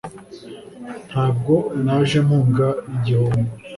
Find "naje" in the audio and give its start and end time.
1.83-2.19